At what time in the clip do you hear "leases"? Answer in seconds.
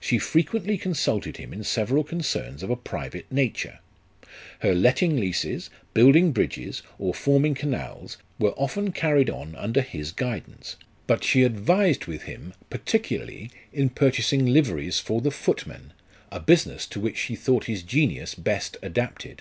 5.16-5.70